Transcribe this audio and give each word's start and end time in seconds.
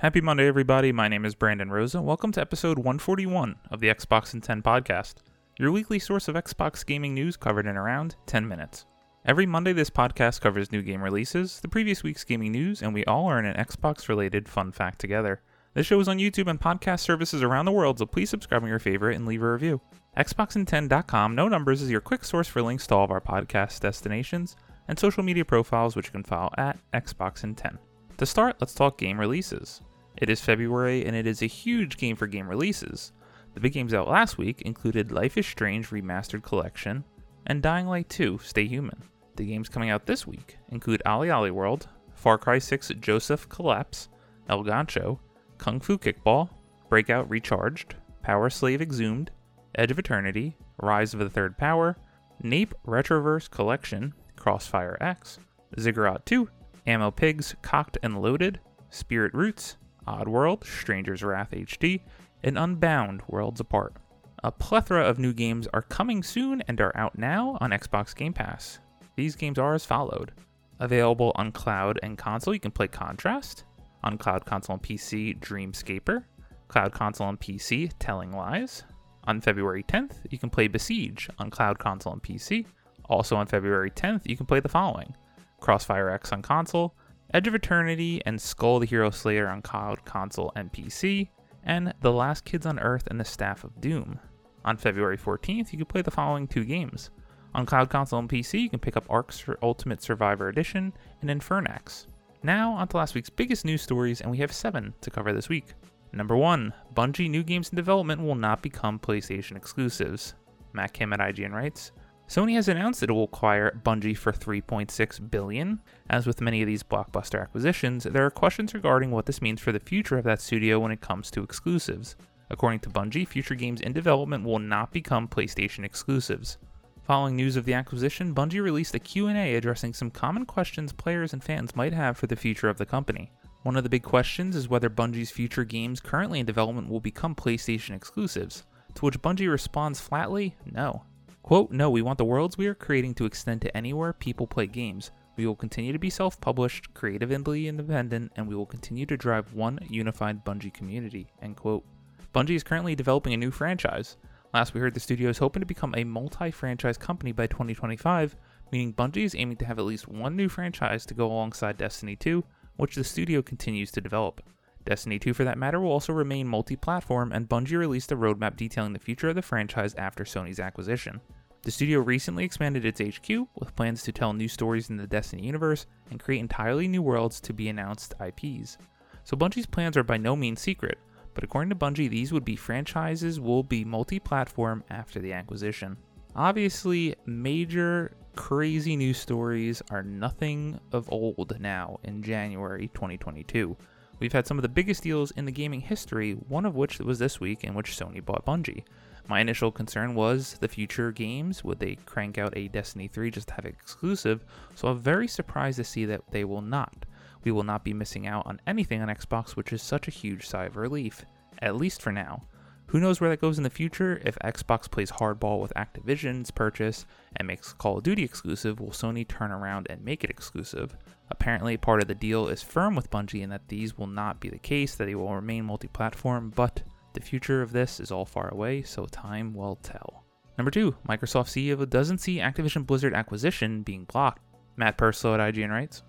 Happy 0.00 0.20
Monday, 0.20 0.46
everybody. 0.46 0.92
My 0.92 1.08
name 1.08 1.24
is 1.24 1.34
Brandon 1.34 1.72
Rosa. 1.72 2.00
Welcome 2.00 2.30
to 2.30 2.40
episode 2.40 2.78
141 2.78 3.56
of 3.68 3.80
the 3.80 3.88
Xbox 3.88 4.32
in 4.32 4.40
10 4.40 4.62
podcast, 4.62 5.14
your 5.58 5.72
weekly 5.72 5.98
source 5.98 6.28
of 6.28 6.36
Xbox 6.36 6.86
gaming 6.86 7.14
news 7.14 7.36
covered 7.36 7.66
in 7.66 7.76
around 7.76 8.14
10 8.26 8.46
minutes. 8.46 8.86
Every 9.24 9.44
Monday, 9.44 9.72
this 9.72 9.90
podcast 9.90 10.40
covers 10.40 10.70
new 10.70 10.82
game 10.82 11.02
releases, 11.02 11.58
the 11.58 11.66
previous 11.66 12.04
week's 12.04 12.22
gaming 12.22 12.52
news, 12.52 12.80
and 12.80 12.94
we 12.94 13.04
all 13.06 13.24
learn 13.24 13.44
an 13.44 13.56
Xbox 13.56 14.08
related 14.08 14.48
fun 14.48 14.70
fact 14.70 15.00
together. 15.00 15.42
This 15.74 15.86
show 15.86 15.98
is 15.98 16.06
on 16.06 16.18
YouTube 16.18 16.48
and 16.48 16.60
podcast 16.60 17.00
services 17.00 17.42
around 17.42 17.64
the 17.64 17.72
world, 17.72 17.98
so 17.98 18.06
please 18.06 18.30
subscribe 18.30 18.62
on 18.62 18.68
your 18.68 18.78
favorite 18.78 19.16
and 19.16 19.26
leave 19.26 19.42
a 19.42 19.50
review. 19.50 19.80
Xboxin10.com, 20.16 21.34
no 21.34 21.48
numbers, 21.48 21.82
is 21.82 21.90
your 21.90 22.00
quick 22.00 22.24
source 22.24 22.46
for 22.46 22.62
links 22.62 22.86
to 22.86 22.94
all 22.94 23.02
of 23.02 23.10
our 23.10 23.20
podcast 23.20 23.80
destinations 23.80 24.54
and 24.86 24.96
social 24.96 25.24
media 25.24 25.44
profiles, 25.44 25.96
which 25.96 26.06
you 26.06 26.12
can 26.12 26.22
follow 26.22 26.52
at 26.56 26.78
Xboxin10. 26.94 27.78
To 28.18 28.26
start, 28.26 28.56
let's 28.58 28.74
talk 28.74 28.98
game 28.98 29.20
releases. 29.20 29.80
It 30.16 30.28
is 30.28 30.40
February, 30.40 31.06
and 31.06 31.14
it 31.14 31.24
is 31.24 31.40
a 31.40 31.46
huge 31.46 31.96
game 31.96 32.16
for 32.16 32.26
game 32.26 32.48
releases. 32.48 33.12
The 33.54 33.60
big 33.60 33.74
games 33.74 33.94
out 33.94 34.08
last 34.08 34.36
week 34.36 34.60
included 34.62 35.12
Life 35.12 35.38
is 35.38 35.46
Strange 35.46 35.90
Remastered 35.90 36.42
Collection 36.42 37.04
and 37.46 37.62
Dying 37.62 37.86
Light 37.86 38.08
2 38.08 38.40
Stay 38.42 38.66
Human. 38.66 39.00
The 39.36 39.46
games 39.46 39.68
coming 39.68 39.90
out 39.90 40.06
this 40.06 40.26
week 40.26 40.58
include 40.70 41.00
OlliOlli 41.06 41.52
World, 41.52 41.86
Far 42.12 42.38
Cry 42.38 42.58
6 42.58 42.90
Joseph 42.98 43.48
Collapse, 43.48 44.08
El 44.48 44.64
Gancho, 44.64 45.20
Kung 45.58 45.78
Fu 45.78 45.96
Kickball, 45.96 46.50
Breakout 46.88 47.30
Recharged, 47.30 47.94
Power 48.24 48.50
Slave 48.50 48.82
Exhumed, 48.82 49.30
Edge 49.76 49.92
of 49.92 49.98
Eternity, 50.00 50.56
Rise 50.82 51.14
of 51.14 51.20
the 51.20 51.30
Third 51.30 51.56
Power, 51.56 51.96
Nape 52.42 52.74
Retroverse 52.84 53.48
Collection, 53.48 54.12
Crossfire 54.34 54.98
X, 55.00 55.38
Ziggurat 55.78 56.26
2, 56.26 56.48
Ammo 56.88 57.10
Pigs 57.10 57.54
Cocked 57.60 57.98
and 58.02 58.22
Loaded, 58.22 58.60
Spirit 58.88 59.34
Roots, 59.34 59.76
Oddworld, 60.06 60.64
Stranger's 60.64 61.22
Wrath 61.22 61.50
HD, 61.50 62.00
and 62.42 62.56
Unbound 62.56 63.20
Worlds 63.28 63.60
Apart. 63.60 63.96
A 64.42 64.50
plethora 64.50 65.04
of 65.04 65.18
new 65.18 65.34
games 65.34 65.68
are 65.74 65.82
coming 65.82 66.22
soon 66.22 66.62
and 66.66 66.80
are 66.80 66.96
out 66.96 67.18
now 67.18 67.58
on 67.60 67.72
Xbox 67.72 68.16
Game 68.16 68.32
Pass. 68.32 68.78
These 69.16 69.36
games 69.36 69.58
are 69.58 69.74
as 69.74 69.84
followed. 69.84 70.32
Available 70.80 71.32
on 71.34 71.52
cloud 71.52 72.00
and 72.02 72.16
console, 72.16 72.54
you 72.54 72.60
can 72.60 72.70
play 72.70 72.88
Contrast. 72.88 73.64
On 74.02 74.16
cloud 74.16 74.46
console 74.46 74.76
and 74.76 74.82
PC, 74.82 75.38
Dreamscaper. 75.40 76.24
Cloud 76.68 76.92
console 76.92 77.28
and 77.28 77.38
PC, 77.38 77.92
Telling 77.98 78.32
Lies. 78.32 78.84
On 79.24 79.42
February 79.42 79.82
10th, 79.82 80.20
you 80.30 80.38
can 80.38 80.48
play 80.48 80.68
Besiege 80.68 81.28
on 81.38 81.50
cloud 81.50 81.78
console 81.78 82.14
and 82.14 82.22
PC. 82.22 82.64
Also 83.10 83.36
on 83.36 83.46
February 83.46 83.90
10th, 83.90 84.22
you 84.24 84.38
can 84.38 84.46
play 84.46 84.60
the 84.60 84.70
following 84.70 85.14
Crossfire 85.60 86.10
X 86.10 86.32
on 86.32 86.42
console, 86.42 86.94
Edge 87.32 87.46
of 87.46 87.54
Eternity 87.54 88.22
and 88.24 88.40
Skull 88.40 88.78
the 88.78 88.86
Hero 88.86 89.10
Slayer 89.10 89.48
on 89.48 89.62
cloud 89.62 90.04
console 90.04 90.52
and 90.56 90.72
PC, 90.72 91.28
and 91.64 91.92
The 92.00 92.12
Last 92.12 92.44
Kids 92.44 92.66
on 92.66 92.78
Earth 92.78 93.06
and 93.08 93.20
the 93.20 93.24
Staff 93.24 93.64
of 93.64 93.80
Doom. 93.80 94.18
On 94.64 94.76
February 94.76 95.18
14th, 95.18 95.72
you 95.72 95.78
can 95.78 95.86
play 95.86 96.02
the 96.02 96.10
following 96.10 96.46
two 96.46 96.64
games 96.64 97.10
on 97.54 97.66
Cloud 97.66 97.90
Console 97.90 98.18
and 98.18 98.28
PC, 98.28 98.60
you 98.60 98.70
can 98.70 98.78
pick 98.78 98.96
up 98.96 99.06
Ark 99.08 99.32
Ultimate 99.62 100.02
Survivor 100.02 100.48
Edition 100.48 100.92
and 101.20 101.30
Infernax. 101.30 102.06
Now, 102.42 102.72
on 102.72 102.88
to 102.88 102.96
last 102.96 103.14
week's 103.14 103.30
biggest 103.30 103.64
news 103.64 103.82
stories, 103.82 104.20
and 104.20 104.30
we 104.30 104.38
have 104.38 104.52
seven 104.52 104.94
to 105.00 105.10
cover 105.10 105.32
this 105.32 105.48
week. 105.48 105.74
Number 106.12 106.36
1 106.36 106.72
Bungie 106.94 107.28
new 107.30 107.42
games 107.42 107.70
in 107.70 107.76
development 107.76 108.22
will 108.22 108.34
not 108.34 108.62
become 108.62 108.98
PlayStation 108.98 109.56
exclusives. 109.56 110.34
Matt 110.72 110.92
Kim 110.92 111.12
at 111.12 111.20
IGN 111.20 111.52
writes 111.52 111.92
Sony 112.28 112.56
has 112.56 112.68
announced 112.68 113.00
that 113.00 113.08
it 113.08 113.14
will 113.14 113.24
acquire 113.24 113.80
Bungie 113.82 114.16
for 114.16 114.32
3.6 114.32 115.30
billion. 115.30 115.80
As 116.10 116.26
with 116.26 116.42
many 116.42 116.60
of 116.60 116.66
these 116.66 116.82
blockbuster 116.82 117.40
acquisitions, 117.40 118.04
there 118.04 118.26
are 118.26 118.30
questions 118.30 118.74
regarding 118.74 119.10
what 119.10 119.24
this 119.24 119.40
means 119.40 119.62
for 119.62 119.72
the 119.72 119.80
future 119.80 120.18
of 120.18 120.24
that 120.24 120.42
studio 120.42 120.78
when 120.78 120.92
it 120.92 121.00
comes 121.00 121.30
to 121.30 121.42
exclusives. 121.42 122.16
According 122.50 122.80
to 122.80 122.90
Bungie, 122.90 123.26
future 123.26 123.54
games 123.54 123.80
in 123.80 123.94
development 123.94 124.44
will 124.44 124.58
not 124.58 124.92
become 124.92 125.26
PlayStation 125.26 125.84
exclusives. 125.86 126.58
Following 127.02 127.34
news 127.34 127.56
of 127.56 127.64
the 127.64 127.72
acquisition, 127.72 128.34
Bungie 128.34 128.62
released 128.62 128.94
a 128.94 128.98
Q&A 128.98 129.54
addressing 129.54 129.94
some 129.94 130.10
common 130.10 130.44
questions 130.44 130.92
players 130.92 131.32
and 131.32 131.42
fans 131.42 131.74
might 131.74 131.94
have 131.94 132.18
for 132.18 132.26
the 132.26 132.36
future 132.36 132.68
of 132.68 132.76
the 132.76 132.84
company. 132.84 133.32
One 133.62 133.76
of 133.76 133.84
the 133.84 133.90
big 133.90 134.02
questions 134.02 134.54
is 134.54 134.68
whether 134.68 134.90
Bungie's 134.90 135.30
future 135.30 135.64
games 135.64 135.98
currently 135.98 136.40
in 136.40 136.46
development 136.46 136.90
will 136.90 137.00
become 137.00 137.34
PlayStation 137.34 137.96
exclusives, 137.96 138.64
to 138.96 139.06
which 139.06 139.22
Bungie 139.22 139.50
responds 139.50 139.98
flatly, 139.98 140.56
no. 140.70 141.04
Quote, 141.48 141.70
no, 141.70 141.88
we 141.88 142.02
want 142.02 142.18
the 142.18 142.26
worlds 142.26 142.58
we 142.58 142.66
are 142.66 142.74
creating 142.74 143.14
to 143.14 143.24
extend 143.24 143.62
to 143.62 143.74
anywhere 143.74 144.12
people 144.12 144.46
play 144.46 144.66
games. 144.66 145.12
We 145.38 145.46
will 145.46 145.56
continue 145.56 145.94
to 145.94 145.98
be 145.98 146.10
self 146.10 146.38
published, 146.42 146.92
creatively 146.92 147.68
independent, 147.68 148.32
and 148.36 148.46
we 148.46 148.54
will 148.54 148.66
continue 148.66 149.06
to 149.06 149.16
drive 149.16 149.54
one 149.54 149.78
unified 149.88 150.44
Bungie 150.44 150.74
community. 150.74 151.32
End 151.40 151.56
quote. 151.56 151.86
Bungie 152.34 152.54
is 152.54 152.62
currently 152.62 152.94
developing 152.94 153.32
a 153.32 153.38
new 153.38 153.50
franchise. 153.50 154.18
Last 154.52 154.74
we 154.74 154.80
heard, 154.80 154.92
the 154.92 155.00
studio 155.00 155.30
is 155.30 155.38
hoping 155.38 155.60
to 155.60 155.66
become 155.66 155.94
a 155.96 156.04
multi 156.04 156.50
franchise 156.50 156.98
company 156.98 157.32
by 157.32 157.46
2025, 157.46 158.36
meaning 158.70 158.92
Bungie 158.92 159.24
is 159.24 159.34
aiming 159.34 159.56
to 159.56 159.64
have 159.64 159.78
at 159.78 159.86
least 159.86 160.06
one 160.06 160.36
new 160.36 160.50
franchise 160.50 161.06
to 161.06 161.14
go 161.14 161.28
alongside 161.28 161.78
Destiny 161.78 162.14
2, 162.14 162.44
which 162.76 162.94
the 162.94 163.02
studio 163.02 163.40
continues 163.40 163.90
to 163.92 164.02
develop. 164.02 164.42
Destiny 164.84 165.18
2, 165.18 165.32
for 165.32 165.44
that 165.44 165.56
matter, 165.56 165.80
will 165.80 165.92
also 165.92 166.12
remain 166.12 166.46
multi 166.46 166.76
platform, 166.76 167.32
and 167.32 167.48
Bungie 167.48 167.78
released 167.78 168.12
a 168.12 168.16
roadmap 168.16 168.54
detailing 168.54 168.92
the 168.92 168.98
future 168.98 169.30
of 169.30 169.34
the 169.34 169.40
franchise 169.40 169.94
after 169.94 170.24
Sony's 170.24 170.60
acquisition. 170.60 171.22
The 171.62 171.70
studio 171.72 172.00
recently 172.00 172.44
expanded 172.44 172.84
its 172.84 173.00
HQ 173.00 173.28
with 173.56 173.74
plans 173.74 174.02
to 174.04 174.12
tell 174.12 174.32
new 174.32 174.48
stories 174.48 174.90
in 174.90 174.96
the 174.96 175.06
Destiny 175.06 175.44
universe 175.44 175.86
and 176.10 176.20
create 176.20 176.40
entirely 176.40 176.86
new 176.86 177.02
worlds 177.02 177.40
to 177.42 177.52
be 177.52 177.68
announced 177.68 178.14
IPs. 178.20 178.78
So 179.24 179.36
Bungie's 179.36 179.66
plans 179.66 179.96
are 179.96 180.04
by 180.04 180.16
no 180.16 180.36
means 180.36 180.60
secret, 180.60 180.98
but 181.34 181.44
according 181.44 181.70
to 181.70 181.76
Bungie, 181.76 182.08
these 182.08 182.32
would 182.32 182.44
be 182.44 182.56
franchises 182.56 183.40
will 183.40 183.62
be 183.62 183.84
multi 183.84 184.18
platform 184.18 184.84
after 184.88 185.20
the 185.20 185.32
acquisition. 185.32 185.96
Obviously, 186.34 187.14
major 187.26 188.12
crazy 188.36 188.96
news 188.96 189.18
stories 189.18 189.82
are 189.90 190.02
nothing 190.02 190.78
of 190.92 191.12
old 191.12 191.58
now 191.60 191.98
in 192.04 192.22
January 192.22 192.88
2022. 192.94 193.76
We've 194.20 194.32
had 194.32 194.46
some 194.46 194.58
of 194.58 194.62
the 194.62 194.68
biggest 194.68 195.02
deals 195.02 195.30
in 195.32 195.44
the 195.44 195.52
gaming 195.52 195.80
history, 195.80 196.32
one 196.32 196.66
of 196.66 196.74
which 196.74 196.98
was 196.98 197.18
this 197.18 197.40
week 197.40 197.64
in 197.64 197.74
which 197.74 197.96
Sony 197.96 198.24
bought 198.24 198.44
Bungie. 198.44 198.84
My 199.28 199.40
initial 199.40 199.70
concern 199.70 200.14
was 200.14 200.56
the 200.60 200.68
future 200.68 201.12
games. 201.12 201.62
Would 201.62 201.80
they 201.80 201.96
crank 202.06 202.38
out 202.38 202.56
a 202.56 202.68
Destiny 202.68 203.08
3 203.08 203.30
just 203.30 203.48
to 203.48 203.54
have 203.54 203.66
it 203.66 203.74
exclusive? 203.74 204.44
So 204.74 204.88
I'm 204.88 204.98
very 204.98 205.28
surprised 205.28 205.76
to 205.76 205.84
see 205.84 206.04
that 206.06 206.22
they 206.30 206.44
will 206.44 206.62
not 206.62 207.04
we 207.44 207.52
will 207.52 207.62
not 207.62 207.84
be 207.84 207.94
missing 207.94 208.26
out 208.26 208.46
on 208.46 208.60
anything 208.66 209.00
on 209.00 209.08
Xbox, 209.08 209.50
which 209.50 209.72
is 209.72 209.82
such 209.82 210.08
a 210.08 210.12
huge 210.12 210.46
sigh 210.46 210.64
of 210.64 210.76
relief, 210.76 211.24
at 211.60 211.76
least 211.76 212.02
for 212.02 212.12
now. 212.12 212.42
Who 212.88 213.00
knows 213.00 213.20
where 213.20 213.28
that 213.28 213.40
goes 213.42 213.58
in 213.58 213.64
the 213.64 213.70
future? 213.70 214.18
If 214.24 214.38
Xbox 214.38 214.90
plays 214.90 215.10
hardball 215.10 215.60
with 215.60 215.74
Activision's 215.76 216.50
purchase 216.50 217.04
and 217.36 217.46
makes 217.46 217.74
Call 217.74 217.98
of 217.98 218.02
Duty 218.02 218.24
exclusive, 218.24 218.80
will 218.80 218.92
Sony 218.92 219.28
turn 219.28 219.52
around 219.52 219.86
and 219.90 220.02
make 220.02 220.24
it 220.24 220.30
exclusive? 220.30 220.96
Apparently, 221.30 221.76
part 221.76 222.00
of 222.00 222.08
the 222.08 222.14
deal 222.14 222.48
is 222.48 222.62
firm 222.62 222.94
with 222.94 223.10
Bungie 223.10 223.42
and 223.42 223.52
that 223.52 223.68
these 223.68 223.98
will 223.98 224.06
not 224.06 224.40
be 224.40 224.48
the 224.48 224.58
case, 224.58 224.94
that 224.94 225.04
they 225.04 225.14
will 225.14 225.34
remain 225.34 225.66
multi 225.66 225.88
platform, 225.88 226.50
but 226.56 226.82
the 227.12 227.20
future 227.20 227.60
of 227.60 227.72
this 227.72 228.00
is 228.00 228.10
all 228.10 228.24
far 228.24 228.48
away, 228.48 228.80
so 228.80 229.04
time 229.04 229.52
will 229.52 229.76
tell. 229.76 230.24
Number 230.56 230.70
two, 230.70 230.96
Microsoft 231.06 231.48
CEO 231.48 231.88
doesn't 231.88 232.18
see 232.18 232.38
Activision 232.38 232.86
Blizzard 232.86 233.12
acquisition 233.12 233.82
being 233.82 234.04
blocked. 234.04 234.42
Matt 234.76 234.96
Purslow 234.96 235.34
at 235.34 235.54
IGN 235.54 235.70
writes 235.70 236.02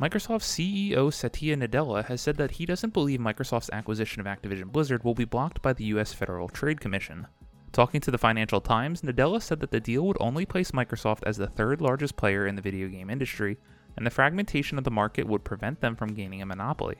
Microsoft 0.00 0.42
CEO 0.42 1.12
Satya 1.12 1.56
Nadella 1.56 2.04
has 2.06 2.20
said 2.20 2.36
that 2.36 2.50
he 2.50 2.66
doesn't 2.66 2.92
believe 2.92 3.20
Microsoft's 3.20 3.70
acquisition 3.72 4.20
of 4.20 4.26
Activision 4.26 4.72
Blizzard 4.72 5.04
will 5.04 5.14
be 5.14 5.24
blocked 5.24 5.62
by 5.62 5.72
the 5.72 5.84
US 5.84 6.12
Federal 6.12 6.48
Trade 6.48 6.80
Commission. 6.80 7.28
Talking 7.70 8.00
to 8.00 8.10
the 8.10 8.18
Financial 8.18 8.60
Times, 8.60 9.02
Nadella 9.02 9.40
said 9.40 9.60
that 9.60 9.70
the 9.70 9.78
deal 9.78 10.04
would 10.04 10.16
only 10.18 10.46
place 10.46 10.72
Microsoft 10.72 11.20
as 11.24 11.36
the 11.36 11.46
third 11.46 11.80
largest 11.80 12.16
player 12.16 12.48
in 12.48 12.56
the 12.56 12.62
video 12.62 12.88
game 12.88 13.08
industry, 13.08 13.56
and 13.96 14.04
the 14.04 14.10
fragmentation 14.10 14.78
of 14.78 14.84
the 14.84 14.90
market 14.90 15.28
would 15.28 15.44
prevent 15.44 15.80
them 15.80 15.94
from 15.94 16.12
gaining 16.12 16.42
a 16.42 16.46
monopoly. 16.46 16.96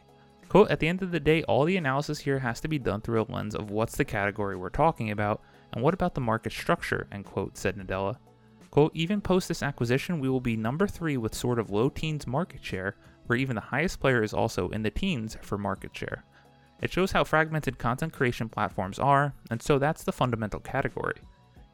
Quote, 0.49 0.71
at 0.71 0.79
the 0.79 0.87
end 0.87 1.03
of 1.03 1.11
the 1.11 1.19
day, 1.19 1.43
all 1.45 1.65
the 1.65 1.77
analysis 1.77 2.21
here 2.21 2.39
has 2.39 2.61
to 2.61 2.69
be 2.69 2.79
done 2.79 3.01
through 3.01 3.23
a 3.23 3.27
lens 3.29 3.57
of 3.57 3.71
what's 3.71 3.97
the 3.97 4.05
category 4.05 4.55
we're 4.55 4.69
talking 4.69 5.11
about, 5.11 5.43
and 5.73 5.83
what 5.83 5.95
about 5.95 6.15
the 6.15 6.21
market 6.21 6.53
structure, 6.53 7.09
end 7.11 7.25
quote, 7.25 7.57
said 7.57 7.77
Nadella. 7.77 8.19
Quote, 8.75 8.91
even 8.93 9.21
post 9.21 9.47
this 9.47 9.63
acquisition, 9.63 10.19
we 10.19 10.29
will 10.29 10.41
be 10.41 10.57
number 10.57 10.89
three 10.89 11.17
with 11.17 11.33
sort 11.33 11.61
of 11.61 11.71
low 11.71 11.89
teens 11.89 12.27
market 12.27 12.65
share, 12.65 12.97
where 13.27 13.39
even 13.39 13.55
the 13.55 13.61
highest 13.61 14.01
player 14.01 14.21
is 14.21 14.35
also 14.35 14.69
in 14.71 14.83
the 14.83 14.91
teens 14.91 15.39
for 15.43 15.57
market 15.57 15.97
share. 15.97 16.25
It 16.83 16.93
shows 16.93 17.13
how 17.13 17.23
fragmented 17.23 17.79
content 17.79 18.13
creation 18.13 18.49
platforms 18.49 18.99
are, 18.99 19.33
and 19.49 19.63
so 19.63 19.79
that's 19.79 20.03
the 20.03 20.11
fundamental 20.11 20.59
category. 20.59 21.15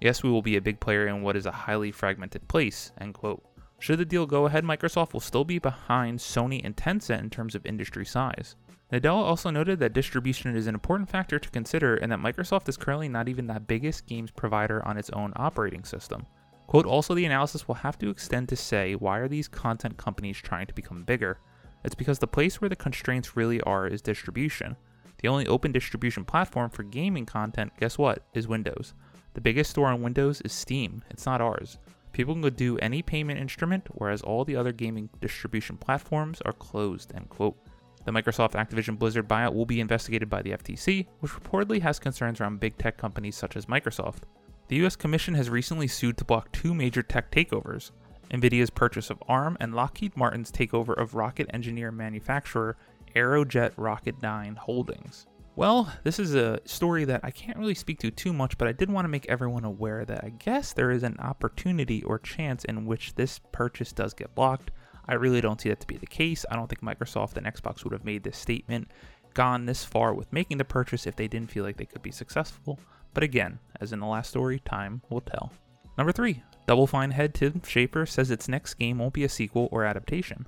Yes, 0.02 0.22
we 0.22 0.28
will 0.28 0.42
be 0.42 0.58
a 0.58 0.60
big 0.60 0.78
player 0.78 1.06
in 1.06 1.22
what 1.22 1.36
is 1.36 1.46
a 1.46 1.50
highly 1.50 1.90
fragmented 1.90 2.46
place, 2.48 2.92
end 3.00 3.14
quote. 3.14 3.42
Should 3.78 3.98
the 3.98 4.04
deal 4.04 4.26
go 4.26 4.44
ahead, 4.44 4.64
Microsoft 4.64 5.14
will 5.14 5.20
still 5.20 5.46
be 5.46 5.58
behind 5.58 6.18
Sony 6.18 6.60
and 6.62 6.76
Tencent 6.76 7.20
in 7.20 7.30
terms 7.30 7.54
of 7.54 7.64
industry 7.64 8.04
size. 8.04 8.56
Nadella 8.92 9.22
also 9.22 9.48
noted 9.48 9.78
that 9.78 9.94
distribution 9.94 10.54
is 10.54 10.66
an 10.66 10.74
important 10.74 11.08
factor 11.08 11.38
to 11.38 11.48
consider 11.48 11.94
and 11.94 12.12
that 12.12 12.18
Microsoft 12.18 12.68
is 12.68 12.76
currently 12.76 13.08
not 13.08 13.26
even 13.26 13.46
the 13.46 13.58
biggest 13.58 14.06
games 14.06 14.30
provider 14.30 14.86
on 14.86 14.98
its 14.98 15.08
own 15.14 15.32
operating 15.36 15.84
system. 15.84 16.26
Quote, 16.70 16.86
also 16.86 17.14
the 17.16 17.24
analysis 17.24 17.66
will 17.66 17.74
have 17.74 17.98
to 17.98 18.10
extend 18.10 18.48
to 18.48 18.54
say 18.54 18.94
why 18.94 19.18
are 19.18 19.26
these 19.26 19.48
content 19.48 19.96
companies 19.96 20.38
trying 20.38 20.68
to 20.68 20.72
become 20.72 21.02
bigger? 21.02 21.40
It's 21.82 21.96
because 21.96 22.20
the 22.20 22.28
place 22.28 22.60
where 22.60 22.68
the 22.68 22.76
constraints 22.76 23.36
really 23.36 23.60
are 23.62 23.88
is 23.88 24.00
distribution. 24.00 24.76
The 25.20 25.26
only 25.26 25.48
open 25.48 25.72
distribution 25.72 26.24
platform 26.24 26.70
for 26.70 26.84
gaming 26.84 27.26
content, 27.26 27.72
guess 27.80 27.98
what, 27.98 28.22
is 28.34 28.46
Windows. 28.46 28.94
The 29.34 29.40
biggest 29.40 29.70
store 29.70 29.88
on 29.88 30.00
Windows 30.00 30.42
is 30.42 30.52
Steam, 30.52 31.02
it's 31.10 31.26
not 31.26 31.40
ours. 31.40 31.78
People 32.12 32.34
can 32.34 32.42
go 32.42 32.50
do 32.50 32.78
any 32.78 33.02
payment 33.02 33.40
instrument, 33.40 33.88
whereas 33.94 34.22
all 34.22 34.44
the 34.44 34.54
other 34.54 34.70
gaming 34.70 35.08
distribution 35.20 35.76
platforms 35.76 36.40
are 36.46 36.52
closed, 36.52 37.12
end 37.16 37.30
quote. 37.30 37.56
The 38.04 38.12
Microsoft 38.12 38.52
Activision 38.52 38.96
Blizzard 38.96 39.28
buyout 39.28 39.54
will 39.54 39.66
be 39.66 39.80
investigated 39.80 40.30
by 40.30 40.42
the 40.42 40.52
FTC, 40.52 41.08
which 41.18 41.32
reportedly 41.32 41.82
has 41.82 41.98
concerns 41.98 42.40
around 42.40 42.60
big 42.60 42.78
tech 42.78 42.96
companies 42.96 43.34
such 43.34 43.56
as 43.56 43.66
Microsoft. 43.66 44.22
The 44.70 44.86
US 44.86 44.94
Commission 44.94 45.34
has 45.34 45.50
recently 45.50 45.88
sued 45.88 46.16
to 46.18 46.24
block 46.24 46.52
two 46.52 46.74
major 46.74 47.02
tech 47.02 47.32
takeovers 47.32 47.90
NVIDIA's 48.30 48.70
purchase 48.70 49.10
of 49.10 49.20
ARM 49.26 49.56
and 49.58 49.74
Lockheed 49.74 50.16
Martin's 50.16 50.52
takeover 50.52 50.96
of 50.96 51.16
rocket 51.16 51.50
engineer 51.52 51.90
manufacturer 51.90 52.76
Aerojet 53.16 53.74
Rocketdyne 53.74 54.56
Holdings. 54.56 55.26
Well, 55.56 55.92
this 56.04 56.20
is 56.20 56.36
a 56.36 56.60
story 56.66 57.04
that 57.06 57.22
I 57.24 57.32
can't 57.32 57.58
really 57.58 57.74
speak 57.74 57.98
to 57.98 58.12
too 58.12 58.32
much, 58.32 58.58
but 58.58 58.68
I 58.68 58.72
did 58.72 58.92
want 58.92 59.06
to 59.06 59.08
make 59.08 59.28
everyone 59.28 59.64
aware 59.64 60.04
that 60.04 60.22
I 60.22 60.28
guess 60.28 60.72
there 60.72 60.92
is 60.92 61.02
an 61.02 61.16
opportunity 61.18 62.04
or 62.04 62.20
chance 62.20 62.64
in 62.64 62.86
which 62.86 63.16
this 63.16 63.40
purchase 63.50 63.92
does 63.92 64.14
get 64.14 64.36
blocked. 64.36 64.70
I 65.08 65.14
really 65.14 65.40
don't 65.40 65.60
see 65.60 65.70
that 65.70 65.80
to 65.80 65.86
be 65.88 65.96
the 65.96 66.06
case. 66.06 66.46
I 66.48 66.54
don't 66.54 66.68
think 66.68 66.80
Microsoft 66.80 67.36
and 67.36 67.44
Xbox 67.44 67.82
would 67.82 67.92
have 67.92 68.04
made 68.04 68.22
this 68.22 68.38
statement, 68.38 68.92
gone 69.34 69.66
this 69.66 69.84
far 69.84 70.14
with 70.14 70.32
making 70.32 70.58
the 70.58 70.64
purchase 70.64 71.08
if 71.08 71.16
they 71.16 71.26
didn't 71.26 71.50
feel 71.50 71.64
like 71.64 71.76
they 71.76 71.86
could 71.86 72.02
be 72.02 72.12
successful. 72.12 72.78
But 73.14 73.22
again, 73.22 73.58
as 73.80 73.92
in 73.92 74.00
the 74.00 74.06
last 74.06 74.30
story, 74.30 74.60
time 74.60 75.02
will 75.10 75.20
tell. 75.20 75.52
Number 75.98 76.12
3. 76.12 76.42
Double 76.66 76.86
Fine 76.86 77.10
head 77.10 77.34
Tim 77.34 77.60
Schafer 77.60 78.08
says 78.08 78.30
its 78.30 78.48
next 78.48 78.74
game 78.74 78.98
won't 78.98 79.14
be 79.14 79.24
a 79.24 79.28
sequel 79.28 79.68
or 79.72 79.84
adaptation. 79.84 80.46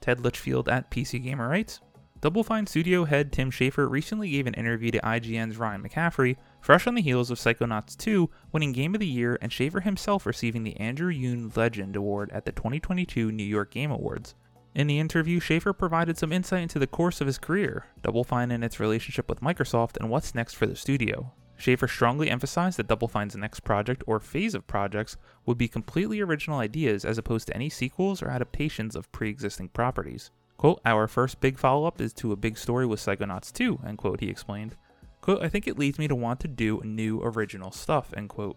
Ted 0.00 0.20
Litchfield 0.20 0.68
at 0.68 0.90
PC 0.90 1.22
Gamer 1.22 1.48
writes 1.48 1.80
Double 2.20 2.44
Fine 2.44 2.66
studio 2.66 3.04
head 3.04 3.32
Tim 3.32 3.50
Schafer 3.50 3.88
recently 3.88 4.30
gave 4.30 4.46
an 4.46 4.54
interview 4.54 4.90
to 4.90 4.98
IGN's 5.00 5.56
Ryan 5.56 5.82
McCaffrey, 5.82 6.36
fresh 6.60 6.86
on 6.86 6.94
the 6.94 7.02
heels 7.02 7.30
of 7.30 7.38
Psychonauts 7.38 7.96
2 7.96 8.28
winning 8.52 8.72
Game 8.72 8.94
of 8.94 9.00
the 9.00 9.06
Year 9.06 9.38
and 9.40 9.52
Schafer 9.52 9.82
himself 9.82 10.26
receiving 10.26 10.62
the 10.62 10.78
Andrew 10.78 11.12
Yoon 11.12 11.54
Legend 11.56 11.96
Award 11.96 12.30
at 12.32 12.44
the 12.44 12.52
2022 12.52 13.30
New 13.30 13.44
York 13.44 13.70
Game 13.70 13.90
Awards. 13.90 14.34
In 14.74 14.86
the 14.86 14.98
interview, 14.98 15.38
Schafer 15.38 15.76
provided 15.76 16.18
some 16.18 16.32
insight 16.32 16.62
into 16.62 16.78
the 16.78 16.86
course 16.86 17.20
of 17.20 17.26
his 17.26 17.38
career, 17.38 17.86
Double 18.02 18.24
Fine 18.24 18.50
and 18.50 18.64
its 18.64 18.80
relationship 18.80 19.28
with 19.28 19.40
Microsoft, 19.40 19.96
and 19.98 20.10
what's 20.10 20.34
next 20.34 20.54
for 20.54 20.66
the 20.66 20.76
studio. 20.76 21.32
Schafer 21.58 21.88
strongly 21.88 22.30
emphasized 22.30 22.78
that 22.78 22.88
Double 22.88 23.08
Fine's 23.08 23.36
next 23.36 23.60
project 23.60 24.02
or 24.06 24.20
phase 24.20 24.54
of 24.54 24.66
projects 24.66 25.16
would 25.46 25.56
be 25.56 25.68
completely 25.68 26.20
original 26.20 26.58
ideas 26.58 27.04
as 27.04 27.18
opposed 27.18 27.46
to 27.46 27.54
any 27.54 27.70
sequels 27.70 28.22
or 28.22 28.28
adaptations 28.28 28.96
of 28.96 29.10
pre 29.12 29.30
existing 29.30 29.68
properties. 29.68 30.30
Quote, 30.56 30.80
our 30.84 31.06
first 31.06 31.40
big 31.40 31.58
follow 31.58 31.86
up 31.86 32.00
is 32.00 32.12
to 32.14 32.32
a 32.32 32.36
big 32.36 32.56
story 32.56 32.86
with 32.86 33.00
Psychonauts 33.00 33.52
2, 33.52 33.80
end 33.86 33.98
quote, 33.98 34.20
he 34.20 34.28
explained. 34.28 34.76
Quote, 35.20 35.42
I 35.42 35.48
think 35.48 35.66
it 35.66 35.78
leads 35.78 35.98
me 35.98 36.08
to 36.08 36.14
want 36.14 36.40
to 36.40 36.48
do 36.48 36.80
new 36.84 37.20
original 37.22 37.70
stuff, 37.70 38.12
end 38.16 38.28
quote. 38.28 38.56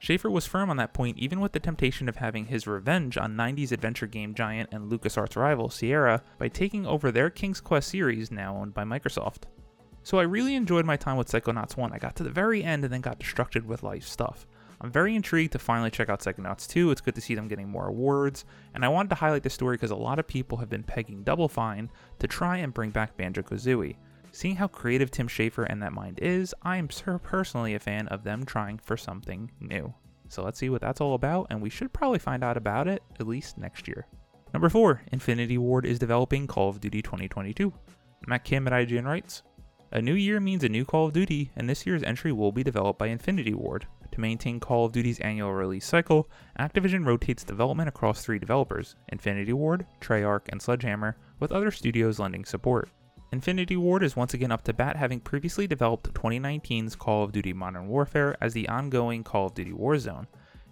Schafer 0.00 0.30
was 0.30 0.46
firm 0.46 0.70
on 0.70 0.76
that 0.76 0.92
point 0.92 1.18
even 1.18 1.40
with 1.40 1.52
the 1.52 1.60
temptation 1.60 2.08
of 2.08 2.16
having 2.16 2.46
his 2.46 2.66
revenge 2.66 3.16
on 3.16 3.36
90s 3.36 3.72
adventure 3.72 4.06
game 4.06 4.34
giant 4.34 4.68
and 4.72 4.90
LucasArts 4.90 5.36
rival 5.36 5.70
Sierra 5.70 6.22
by 6.38 6.48
taking 6.48 6.86
over 6.86 7.10
their 7.10 7.30
King's 7.30 7.60
Quest 7.60 7.88
series 7.88 8.30
now 8.30 8.56
owned 8.56 8.74
by 8.74 8.84
Microsoft. 8.84 9.44
So 10.06 10.20
I 10.20 10.22
really 10.22 10.54
enjoyed 10.54 10.84
my 10.84 10.96
time 10.96 11.16
with 11.16 11.26
Psychonauts 11.26 11.76
1. 11.76 11.92
I 11.92 11.98
got 11.98 12.14
to 12.14 12.22
the 12.22 12.30
very 12.30 12.62
end 12.62 12.84
and 12.84 12.92
then 12.92 13.00
got 13.00 13.18
distracted 13.18 13.66
with 13.66 13.82
life 13.82 14.06
stuff. 14.06 14.46
I'm 14.80 14.88
very 14.88 15.16
intrigued 15.16 15.50
to 15.54 15.58
finally 15.58 15.90
check 15.90 16.08
out 16.08 16.20
Psychonauts 16.20 16.68
2. 16.68 16.92
It's 16.92 17.00
good 17.00 17.16
to 17.16 17.20
see 17.20 17.34
them 17.34 17.48
getting 17.48 17.68
more 17.68 17.88
awards, 17.88 18.44
and 18.72 18.84
I 18.84 18.88
wanted 18.88 19.08
to 19.08 19.16
highlight 19.16 19.42
the 19.42 19.50
story 19.50 19.74
because 19.74 19.90
a 19.90 19.96
lot 19.96 20.20
of 20.20 20.28
people 20.28 20.58
have 20.58 20.68
been 20.68 20.84
pegging 20.84 21.24
Double 21.24 21.48
Fine 21.48 21.90
to 22.20 22.28
try 22.28 22.58
and 22.58 22.72
bring 22.72 22.90
back 22.90 23.16
Banjo 23.16 23.42
Kazooie. 23.42 23.96
Seeing 24.30 24.54
how 24.54 24.68
creative 24.68 25.10
Tim 25.10 25.26
Schafer 25.26 25.66
and 25.68 25.82
that 25.82 25.92
mind 25.92 26.20
is, 26.22 26.54
I 26.62 26.76
am 26.76 26.86
personally 26.86 27.74
a 27.74 27.80
fan 27.80 28.06
of 28.06 28.22
them 28.22 28.44
trying 28.44 28.78
for 28.78 28.96
something 28.96 29.50
new. 29.58 29.92
So 30.28 30.44
let's 30.44 30.60
see 30.60 30.70
what 30.70 30.82
that's 30.82 31.00
all 31.00 31.14
about, 31.14 31.48
and 31.50 31.60
we 31.60 31.68
should 31.68 31.92
probably 31.92 32.20
find 32.20 32.44
out 32.44 32.56
about 32.56 32.86
it 32.86 33.02
at 33.18 33.26
least 33.26 33.58
next 33.58 33.88
year. 33.88 34.06
Number 34.54 34.68
4, 34.68 35.02
Infinity 35.10 35.58
Ward 35.58 35.84
is 35.84 35.98
developing 35.98 36.46
Call 36.46 36.68
of 36.68 36.78
Duty 36.78 37.02
2022. 37.02 37.72
Matt 38.28 38.44
Kim 38.44 38.68
at 38.68 38.72
IGN 38.72 39.04
writes, 39.04 39.42
a 39.96 40.02
new 40.02 40.12
year 40.12 40.40
means 40.40 40.62
a 40.62 40.68
new 40.68 40.84
Call 40.84 41.06
of 41.06 41.14
Duty, 41.14 41.50
and 41.56 41.70
this 41.70 41.86
year's 41.86 42.02
entry 42.02 42.30
will 42.30 42.52
be 42.52 42.62
developed 42.62 42.98
by 42.98 43.06
Infinity 43.06 43.54
Ward. 43.54 43.86
To 44.12 44.20
maintain 44.20 44.60
Call 44.60 44.84
of 44.84 44.92
Duty's 44.92 45.20
annual 45.20 45.54
release 45.54 45.86
cycle, 45.86 46.28
Activision 46.60 47.06
rotates 47.06 47.44
development 47.44 47.88
across 47.88 48.22
three 48.22 48.38
developers 48.38 48.94
Infinity 49.08 49.54
Ward, 49.54 49.86
Treyarch, 50.02 50.48
and 50.50 50.60
Sledgehammer, 50.60 51.16
with 51.40 51.50
other 51.50 51.70
studios 51.70 52.18
lending 52.18 52.44
support. 52.44 52.90
Infinity 53.32 53.74
Ward 53.78 54.02
is 54.02 54.14
once 54.14 54.34
again 54.34 54.52
up 54.52 54.64
to 54.64 54.74
bat, 54.74 54.96
having 54.96 55.18
previously 55.18 55.66
developed 55.66 56.12
2019's 56.12 56.94
Call 56.94 57.24
of 57.24 57.32
Duty 57.32 57.54
Modern 57.54 57.88
Warfare 57.88 58.36
as 58.38 58.52
the 58.52 58.68
ongoing 58.68 59.24
Call 59.24 59.46
of 59.46 59.54
Duty 59.54 59.72
Warzone. 59.72 60.26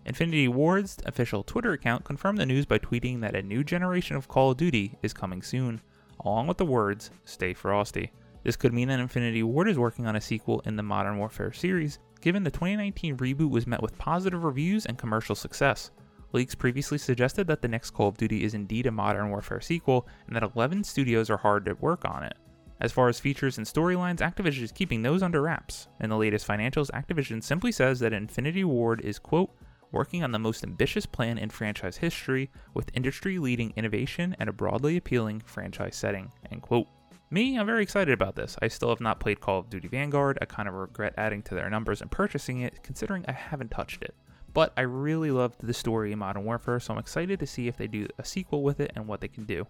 Infinity 0.04 0.48
Ward's 0.48 0.98
official 1.06 1.42
Twitter 1.42 1.72
account 1.72 2.04
confirmed 2.04 2.36
the 2.36 2.44
news 2.44 2.66
by 2.66 2.78
tweeting 2.78 3.22
that 3.22 3.34
a 3.34 3.42
new 3.42 3.64
generation 3.64 4.16
of 4.16 4.28
Call 4.28 4.50
of 4.50 4.58
Duty 4.58 4.98
is 5.02 5.14
coming 5.14 5.40
soon, 5.40 5.80
along 6.20 6.46
with 6.46 6.58
the 6.58 6.66
words, 6.66 7.10
Stay 7.24 7.54
Frosty. 7.54 8.12
This 8.44 8.56
could 8.56 8.74
mean 8.74 8.88
that 8.88 9.00
Infinity 9.00 9.42
Ward 9.42 9.68
is 9.68 9.78
working 9.78 10.06
on 10.06 10.16
a 10.16 10.20
sequel 10.20 10.60
in 10.66 10.76
the 10.76 10.82
Modern 10.82 11.16
Warfare 11.16 11.52
series, 11.52 11.98
given 12.20 12.44
the 12.44 12.50
2019 12.50 13.16
reboot 13.16 13.50
was 13.50 13.66
met 13.66 13.82
with 13.82 13.96
positive 13.96 14.44
reviews 14.44 14.84
and 14.84 14.98
commercial 14.98 15.34
success. 15.34 15.90
Leaks 16.32 16.54
previously 16.54 16.98
suggested 16.98 17.46
that 17.46 17.62
the 17.62 17.68
next 17.68 17.90
Call 17.90 18.08
of 18.08 18.18
Duty 18.18 18.44
is 18.44 18.52
indeed 18.52 18.86
a 18.86 18.90
Modern 18.90 19.30
Warfare 19.30 19.62
sequel, 19.62 20.06
and 20.26 20.36
that 20.36 20.42
11 20.42 20.84
studios 20.84 21.30
are 21.30 21.38
hard 21.38 21.68
at 21.68 21.80
work 21.80 22.04
on 22.04 22.22
it. 22.22 22.34
As 22.80 22.92
far 22.92 23.08
as 23.08 23.18
features 23.18 23.56
and 23.56 23.66
storylines, 23.66 24.18
Activision 24.18 24.62
is 24.62 24.72
keeping 24.72 25.00
those 25.00 25.22
under 25.22 25.40
wraps. 25.40 25.88
In 26.00 26.10
the 26.10 26.16
latest 26.16 26.46
financials, 26.46 26.90
Activision 26.90 27.42
simply 27.42 27.72
says 27.72 28.00
that 28.00 28.12
Infinity 28.12 28.64
Ward 28.64 29.00
is, 29.00 29.18
quote, 29.18 29.50
working 29.90 30.22
on 30.22 30.32
the 30.32 30.38
most 30.38 30.64
ambitious 30.64 31.06
plan 31.06 31.38
in 31.38 31.48
franchise 31.48 31.96
history 31.96 32.50
with 32.74 32.90
industry 32.94 33.38
leading 33.38 33.72
innovation 33.76 34.36
and 34.38 34.50
a 34.50 34.52
broadly 34.52 34.96
appealing 34.96 35.40
franchise 35.46 35.96
setting, 35.96 36.30
end 36.50 36.60
quote. 36.60 36.88
Me, 37.34 37.58
I'm 37.58 37.66
very 37.66 37.82
excited 37.82 38.14
about 38.14 38.36
this. 38.36 38.56
I 38.62 38.68
still 38.68 38.90
have 38.90 39.00
not 39.00 39.18
played 39.18 39.40
Call 39.40 39.58
of 39.58 39.68
Duty 39.68 39.88
Vanguard. 39.88 40.38
I 40.40 40.44
kind 40.44 40.68
of 40.68 40.74
regret 40.74 41.14
adding 41.18 41.42
to 41.42 41.56
their 41.56 41.68
numbers 41.68 42.00
and 42.00 42.08
purchasing 42.08 42.60
it, 42.60 42.84
considering 42.84 43.24
I 43.26 43.32
haven't 43.32 43.72
touched 43.72 44.02
it. 44.02 44.14
But 44.52 44.72
I 44.76 44.82
really 44.82 45.32
loved 45.32 45.56
the 45.60 45.74
story 45.74 46.12
in 46.12 46.20
Modern 46.20 46.44
Warfare, 46.44 46.78
so 46.78 46.92
I'm 46.92 47.00
excited 47.00 47.40
to 47.40 47.46
see 47.48 47.66
if 47.66 47.76
they 47.76 47.88
do 47.88 48.06
a 48.20 48.24
sequel 48.24 48.62
with 48.62 48.78
it 48.78 48.92
and 48.94 49.08
what 49.08 49.20
they 49.20 49.26
can 49.26 49.46
do. 49.46 49.66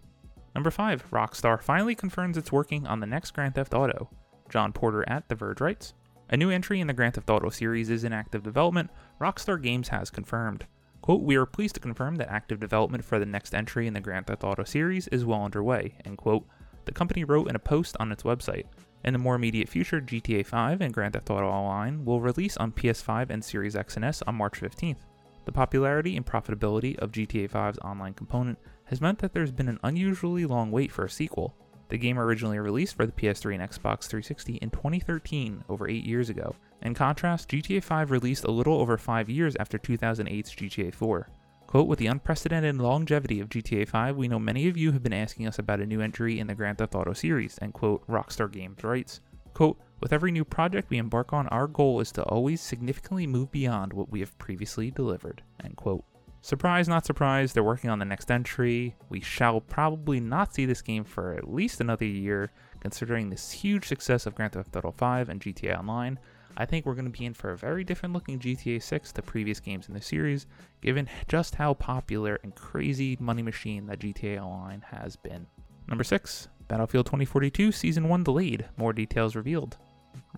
Number 0.55 0.71
5. 0.71 1.11
Rockstar 1.11 1.59
finally 1.59 1.95
confirms 1.95 2.37
it's 2.37 2.53
working 2.53 2.87
on 2.87 3.01
the 3.01 3.07
next 3.07 3.31
Grand 3.31 3.55
Theft 3.55 3.73
Auto. 3.73 4.11
Jon 4.51 4.75
Porter 4.75 5.03
at 5.09 5.31
The 5.31 5.35
Verge 5.35 5.63
writes 5.63 5.95
A 6.29 6.37
new 6.37 6.51
entry 6.51 6.81
in 6.81 6.87
the 6.87 6.93
Grand 6.93 7.15
Theft 7.15 7.31
Auto 7.31 7.49
series 7.49 7.89
is 7.89 8.05
in 8.05 8.13
active 8.13 8.43
development, 8.43 8.91
Rockstar 9.19 9.63
Games 9.63 9.89
has 9.89 10.11
confirmed. 10.11 10.67
Quote, 11.01 11.23
we 11.23 11.37
are 11.37 11.47
pleased 11.47 11.77
to 11.77 11.81
confirm 11.81 12.17
that 12.17 12.29
active 12.29 12.61
development 12.61 13.07
for 13.07 13.19
the 13.19 13.25
next 13.25 13.55
entry 13.55 13.87
in 13.87 13.95
the 13.95 14.01
Grand 14.01 14.27
Theft 14.27 14.45
Auto 14.45 14.65
series 14.65 15.09
is 15.09 15.25
well 15.25 15.43
underway, 15.43 15.95
end 16.05 16.19
quote 16.19 16.47
the 16.87 16.93
company 16.93 17.25
wrote 17.25 17.49
in 17.49 17.57
a 17.57 17.61
post 17.61 17.97
on 18.01 18.13
its 18.13 18.23
website. 18.23 18.65
In 19.05 19.13
the 19.13 19.19
more 19.19 19.35
immediate 19.35 19.69
future, 19.69 20.01
GTA 20.01 20.47
5 20.47 20.81
and 20.81 20.93
Grand 20.93 21.13
Theft 21.13 21.31
Auto 21.31 21.47
Online 21.47 22.05
will 22.05 22.21
release 22.21 22.57
on 22.57 22.73
PS5 22.73 23.31
and 23.31 23.45
Series 23.45 23.77
X 23.77 23.97
and 23.97 24.05
S 24.05 24.23
on 24.23 24.35
March 24.35 24.61
15th. 24.61 25.05
The 25.45 25.53
popularity 25.53 26.17
and 26.17 26.25
profitability 26.25 26.99
of 26.99 27.13
GTA 27.13 27.51
5's 27.51 27.79
online 27.81 28.15
component 28.15 28.59
has 28.85 29.03
meant 29.03 29.19
that 29.19 29.35
there's 29.35 29.53
been 29.53 29.69
an 29.69 29.81
unusually 29.83 30.47
long 30.47 30.71
wait 30.71 30.91
for 30.91 31.05
a 31.05 31.11
sequel. 31.11 31.55
The 31.89 31.99
game 31.99 32.19
originally 32.19 32.59
released 32.59 32.97
for 32.97 33.05
the 33.05 33.13
PS3 33.13 33.61
and 33.61 33.71
Xbox 33.71 34.07
360 34.07 34.57
in 34.57 34.71
2013, 34.71 35.65
over 35.69 35.87
8 35.87 36.05
years 36.05 36.31
ago. 36.31 36.57
In 36.81 36.95
contrast, 36.95 37.51
GTA 37.51 37.83
5 37.83 38.11
released 38.11 38.45
a 38.45 38.51
little 38.51 38.81
over 38.81 38.97
5 38.97 39.29
years 39.29 39.55
after 39.61 39.79
2008's 39.79 40.55
GTA 40.55 40.95
4. 40.95 41.29
Quote, 41.75 41.89
with 41.89 41.99
the 41.99 42.07
unprecedented 42.07 42.77
longevity 42.77 43.41
of 43.41 43.49
GTA 43.49 43.89
5, 43.89 44.17
we 44.17 44.29
know 44.29 44.39
many 44.39 44.69
of 44.69 44.77
you 44.77 44.93
have 44.93 45.03
been 45.03 45.13
asking 45.13 45.49
us 45.49 45.59
about 45.59 45.81
a 45.81 45.87
new 45.87 46.01
entry 46.01 46.39
in 46.39 46.47
the 46.47 46.55
Grand 46.55 46.79
Theft 46.79 46.95
Auto 46.95 47.13
series, 47.15 47.59
end 47.61 47.75
quote, 47.75 48.07
Rockstar 48.07 48.49
Games 48.49 48.85
writes. 48.85 49.21
Quote, 49.55 49.81
with 49.99 50.13
every 50.13 50.31
new 50.31 50.45
project 50.45 50.89
we 50.89 50.99
embark 50.99 51.33
on, 51.33 51.49
our 51.49 51.67
goal 51.67 51.99
is 51.99 52.13
to 52.13 52.23
always 52.27 52.61
significantly 52.61 53.27
move 53.27 53.51
beyond 53.51 53.93
what 53.93 54.09
we 54.09 54.21
have 54.21 54.39
previously 54.39 54.93
delivered, 54.93 55.43
end 55.65 55.75
quote. 55.75 56.05
Surprise, 56.43 56.87
not 56.87 57.07
surprise, 57.07 57.53
they're 57.53 57.65
working 57.65 57.91
on 57.91 57.99
the 57.99 58.05
next 58.05 58.31
entry. 58.31 58.95
We 59.09 59.21
shall 59.21 59.61
probably 59.61 60.21
not 60.21 60.55
see 60.55 60.67
this 60.67 60.81
game 60.81 61.03
for 61.03 61.33
at 61.33 61.53
least 61.53 61.81
another 61.81 62.07
year, 62.07 62.53
considering 62.79 63.31
this 63.31 63.51
huge 63.51 63.89
success 63.89 64.27
of 64.27 64.37
Grand 64.37 64.53
Theft 64.53 64.77
Auto 64.77 64.93
5 64.93 65.29
and 65.29 65.41
GTA 65.41 65.77
Online. 65.77 66.21
I 66.57 66.65
think 66.65 66.87
we're 66.87 66.95
going 66.95 67.11
to 67.11 67.19
be 67.19 67.25
in 67.25 67.35
for 67.35 67.51
a 67.51 67.57
very 67.57 67.85
different 67.85 68.15
looking 68.15 68.39
GTA 68.39 68.83
6 68.83 69.13
to 69.13 69.23
previous 69.23 69.61
games 69.61 69.89
in 69.89 69.95
the 69.95 70.01
series, 70.01 70.47
given 70.81 71.09
just 71.29 71.57
how 71.57 71.75
popular 71.75 72.39
and 72.43 72.55
crazy 72.55 73.17
money 73.21 73.43
machine 73.43 73.87
that 73.87 73.99
GTA 73.99 74.41
Online 74.41 74.85
has 74.91 75.17
been. 75.17 75.47
Number 75.89 76.05
6, 76.05 76.49
Battlefield 76.69 77.07
2042 77.07 77.73
Season 77.73 78.09
1 78.09 78.25
delayed, 78.25 78.67
more 78.77 78.93
details 78.93 79.37
revealed. 79.37 79.77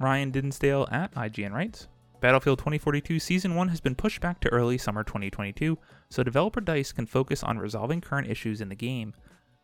Ryan 0.01 0.31
Dinsdale 0.31 0.89
at 0.91 1.15
IGN 1.15 1.53
writes 1.53 1.89
Battlefield 2.21 2.59
2042 2.59 3.21
Season 3.21 3.55
1 3.55 3.69
has 3.69 3.81
been 3.81 3.95
pushed 3.95 4.21
back 4.21 4.41
to 4.41 4.49
early 4.49 4.79
summer 4.79 5.05
2022, 5.05 5.79
so 6.09 6.23
developer 6.23 6.61
DICE 6.61 6.93
can 6.93 7.07
focus 7.07 7.43
on 7.43 7.59
resolving 7.59 8.01
current 8.01 8.29
issues 8.29 8.61
in 8.61 8.71
the 8.71 8.75
game. 8.75 9.13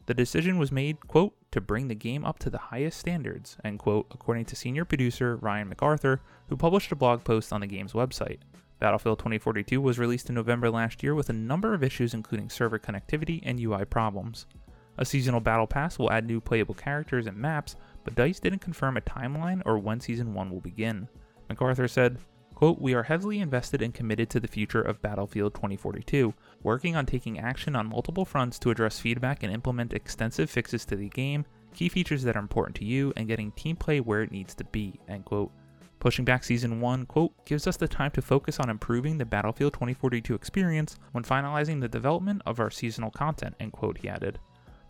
The 0.07 0.15
decision 0.15 0.59
was 0.59 0.73
made, 0.73 1.07
quote, 1.07 1.35
to 1.53 1.61
bring 1.61 1.87
the 1.89 1.95
game 1.95 2.25
up 2.25 2.39
to 2.41 2.51
the 2.51 2.59
highest 2.59 2.99
standards, 2.99 3.57
end 3.65 3.79
quote, 3.79 4.07
according 4.11 4.47
to 4.47 4.57
senior 4.57 4.85
producer 4.85 5.37
Ryan 5.37 5.69
MacArthur, 5.69 6.21
who 6.49 6.57
published 6.57 6.91
a 6.91 6.97
blog 6.97 7.23
post 7.23 7.53
on 7.53 7.61
the 7.61 7.69
game's 7.69 7.93
website. 7.93 8.39
Battlefield 8.81 9.21
2042 9.21 9.81
was 9.81 10.01
released 10.01 10.29
in 10.29 10.35
November 10.35 10.69
last 10.69 11.05
year 11.05 11.15
with 11.15 11.31
a 11.31 11.35
number 11.35 11.73
of 11.73 11.85
issues 11.85 12.15
including 12.15 12.51
server 12.51 12.81
connectivity 12.81 13.41
and 13.45 13.61
UI 13.61 13.85
problems. 13.85 14.47
A 14.99 15.05
seasonal 15.05 15.41
battle 15.41 15.69
pass 15.69 15.99
will 15.99 16.11
add 16.11 16.27
new 16.27 16.41
playable 16.41 16.75
characters 16.75 17.27
and 17.27 17.37
maps, 17.37 17.77
but 18.03 18.17
DICE 18.17 18.41
didn't 18.41 18.59
confirm 18.59 18.97
a 18.97 19.01
timeline 19.01 19.63
or 19.65 19.79
when 19.79 20.01
Season 20.01 20.35
1 20.35 20.51
will 20.51 20.61
begin. 20.61 21.09
MacArthur 21.49 21.87
said, 21.87 22.19
quote, 22.63 22.81
We 22.81 22.95
are 22.95 23.03
heavily 23.03 23.41
invested 23.41 23.83
and 23.83 23.93
committed 23.93 24.31
to 24.31 24.39
the 24.39 24.47
future 24.47 24.81
of 24.81 25.03
Battlefield 25.03 25.53
2042, 25.53 26.33
working 26.63 26.95
on 26.95 27.05
taking 27.05 27.41
action 27.41 27.75
on 27.75 27.89
multiple 27.89 28.25
fronts 28.25 28.57
to 28.61 28.71
address 28.71 29.01
feedback 29.01 29.43
and 29.43 29.53
implement 29.53 29.95
extensive 29.95 30.49
fixes 30.49 30.85
to 30.85 30.95
the 30.95 31.09
game, 31.09 31.45
key 31.75 31.89
features 31.89 32.23
that 32.23 32.37
are 32.37 32.39
important 32.39 32.77
to 32.77 32.85
you, 32.85 33.13
and 33.17 33.27
getting 33.27 33.51
team 33.51 33.75
play 33.75 33.99
where 33.99 34.23
it 34.23 34.31
needs 34.31 34.55
to 34.55 34.63
be, 34.67 35.01
end 35.09 35.25
quote. 35.25 35.51
Pushing 35.99 36.25
back 36.25 36.45
Season 36.45 36.81
1, 36.81 37.07
quote, 37.07 37.33
gives 37.47 37.67
us 37.67 37.77
the 37.77 37.89
time 37.89 38.13
to 38.13 38.23
focus 38.23 38.61
on 38.61 38.71
improving 38.71 39.19
the 39.19 39.25
Battlefield 39.25 39.73
2042 39.73 40.33
experience 40.33 41.01
when 41.11 41.25
finalizing 41.25 41.81
the 41.81 41.89
development 41.89 42.43
of 42.47 42.61
our 42.61 42.71
seasonal 42.71 43.11
content, 43.11 43.57
end 43.59 43.73
quote, 43.73 43.99
he 43.99 44.09
added. 44.09 44.39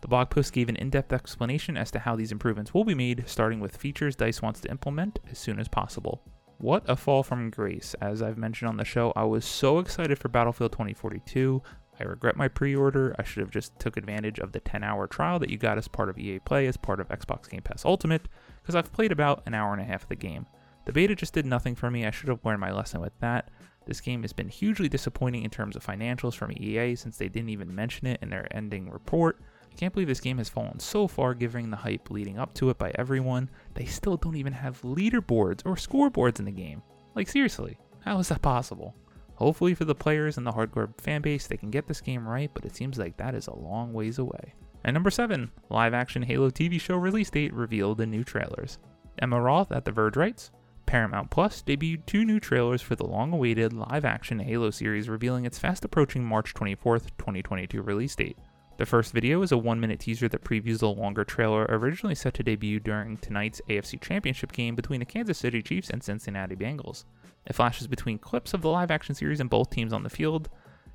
The 0.01 0.07
blog 0.07 0.29
post 0.29 0.53
gave 0.53 0.69
an 0.69 0.75
in 0.75 0.91
depth 0.91 1.11
explanation 1.11 1.75
as 1.75 1.89
to 1.89 1.97
how 1.97 2.15
these 2.15 2.31
improvements 2.31 2.71
will 2.71 2.85
be 2.85 2.93
made, 2.93 3.23
starting 3.25 3.59
with 3.59 3.77
features 3.77 4.15
DICE 4.15 4.43
wants 4.43 4.59
to 4.59 4.69
implement 4.69 5.17
as 5.31 5.39
soon 5.39 5.59
as 5.59 5.67
possible. 5.67 6.21
What 6.63 6.89
a 6.89 6.95
fall 6.95 7.23
from 7.23 7.49
grace. 7.49 7.93
As 7.99 8.21
I've 8.21 8.37
mentioned 8.37 8.69
on 8.69 8.77
the 8.77 8.85
show, 8.85 9.11
I 9.17 9.25
was 9.25 9.43
so 9.43 9.79
excited 9.79 10.17
for 10.17 10.29
Battlefield 10.29 10.71
2042. 10.71 11.61
I 11.99 12.03
regret 12.05 12.37
my 12.37 12.47
pre-order. 12.47 13.13
I 13.19 13.23
should 13.23 13.41
have 13.41 13.51
just 13.51 13.77
took 13.79 13.97
advantage 13.97 14.39
of 14.39 14.53
the 14.53 14.61
10-hour 14.61 15.07
trial 15.07 15.39
that 15.39 15.49
you 15.49 15.57
got 15.57 15.77
as 15.77 15.89
part 15.89 16.07
of 16.07 16.17
EA 16.17 16.39
Play 16.39 16.67
as 16.67 16.77
part 16.77 17.01
of 17.01 17.09
Xbox 17.09 17.49
Game 17.49 17.63
Pass 17.63 17.83
Ultimate 17.83 18.29
because 18.61 18.75
I've 18.75 18.93
played 18.93 19.11
about 19.11 19.43
an 19.45 19.53
hour 19.53 19.73
and 19.73 19.81
a 19.81 19.83
half 19.83 20.03
of 20.03 20.07
the 20.07 20.15
game. 20.15 20.45
The 20.85 20.93
beta 20.93 21.15
just 21.15 21.33
did 21.33 21.45
nothing 21.45 21.75
for 21.75 21.91
me. 21.91 22.05
I 22.05 22.11
should 22.11 22.29
have 22.29 22.45
learned 22.45 22.61
my 22.61 22.71
lesson 22.71 23.01
with 23.01 23.19
that. 23.19 23.51
This 23.85 23.99
game 23.99 24.21
has 24.21 24.31
been 24.31 24.47
hugely 24.47 24.87
disappointing 24.87 25.43
in 25.43 25.49
terms 25.49 25.75
of 25.75 25.85
financials 25.85 26.33
from 26.33 26.53
EA 26.53 26.95
since 26.95 27.17
they 27.17 27.27
didn't 27.27 27.49
even 27.49 27.75
mention 27.75 28.07
it 28.07 28.19
in 28.21 28.29
their 28.29 28.47
ending 28.55 28.89
report. 28.89 29.41
I 29.73 29.75
can't 29.75 29.91
believe 29.91 30.07
this 30.07 30.19
game 30.19 30.37
has 30.37 30.49
fallen 30.49 30.79
so 30.79 31.07
far 31.07 31.33
given 31.33 31.71
the 31.71 31.77
hype 31.77 32.11
leading 32.11 32.37
up 32.37 32.53
to 32.55 32.69
it 32.69 32.77
by 32.77 32.91
everyone. 32.93 33.49
They 33.73 33.85
still 33.85 34.17
don't 34.17 34.35
even 34.35 34.53
have 34.53 34.79
leaderboards 34.83 35.65
or 35.65 35.75
scoreboards 35.75 36.37
in 36.37 36.45
the 36.45 36.51
game. 36.51 36.83
Like, 37.15 37.27
seriously, 37.27 37.79
how 38.01 38.19
is 38.19 38.29
that 38.29 38.43
possible? 38.43 38.93
Hopefully, 39.33 39.73
for 39.73 39.85
the 39.85 39.95
players 39.95 40.37
and 40.37 40.45
the 40.45 40.51
hardcore 40.51 40.93
fanbase, 40.97 41.47
they 41.47 41.57
can 41.57 41.71
get 41.71 41.87
this 41.87 42.01
game 42.01 42.27
right, 42.27 42.51
but 42.53 42.65
it 42.65 42.75
seems 42.75 42.99
like 42.99 43.17
that 43.17 43.33
is 43.33 43.47
a 43.47 43.55
long 43.55 43.93
ways 43.93 44.19
away. 44.19 44.53
And 44.83 44.93
number 44.93 45.09
7, 45.09 45.49
live 45.71 45.95
action 45.95 46.21
Halo 46.21 46.51
TV 46.51 46.79
show 46.79 46.95
release 46.95 47.31
date 47.31 47.51
revealed 47.51 47.99
in 47.99 48.11
new 48.11 48.23
trailers. 48.23 48.77
Emma 49.17 49.41
Roth 49.41 49.71
at 49.71 49.85
The 49.85 49.91
Verge 49.91 50.17
writes 50.17 50.51
Paramount 50.85 51.31
Plus 51.31 51.63
debuted 51.63 52.05
two 52.05 52.25
new 52.25 52.39
trailers 52.39 52.83
for 52.83 52.95
the 52.95 53.07
long 53.07 53.33
awaited 53.33 53.73
live 53.73 54.05
action 54.05 54.37
Halo 54.37 54.69
series, 54.69 55.09
revealing 55.09 55.45
its 55.45 55.57
fast 55.57 55.83
approaching 55.83 56.23
March 56.23 56.53
24th, 56.53 57.07
2022 57.17 57.81
release 57.81 58.15
date. 58.15 58.37
The 58.75 58.85
first 58.87 59.13
video 59.13 59.43
is 59.43 59.51
a 59.51 59.57
one 59.57 59.79
minute 59.79 59.99
teaser 59.99 60.27
that 60.29 60.43
previews 60.43 60.79
the 60.79 60.89
longer 60.89 61.23
trailer 61.23 61.67
originally 61.69 62.15
set 62.15 62.33
to 62.35 62.43
debut 62.43 62.79
during 62.79 63.17
tonight's 63.17 63.61
AFC 63.69 64.01
Championship 64.01 64.51
game 64.51 64.75
between 64.75 64.99
the 64.99 65.05
Kansas 65.05 65.37
City 65.37 65.61
Chiefs 65.61 65.91
and 65.91 66.03
Cincinnati 66.03 66.55
Bengals. 66.55 67.05
It 67.45 67.53
flashes 67.53 67.85
between 67.85 68.17
clips 68.17 68.53
of 68.53 68.63
the 68.63 68.69
live 68.69 68.89
action 68.89 69.13
series 69.13 69.39
and 69.39 69.49
both 69.49 69.69
teams 69.69 69.93
on 69.93 70.01
the 70.01 70.09
field. 70.09 70.49